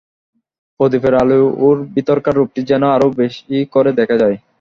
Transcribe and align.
প্রদীপের 0.79 1.13
আলোয় 1.21 1.45
ওর 1.65 1.77
ভিতরকার 1.95 2.33
রূপটি 2.35 2.61
যেন 2.69 2.83
আরো 2.95 3.07
বেশি 3.17 3.43
করে 3.73 3.91
দেখা 3.99 4.15
যায়। 4.21 4.35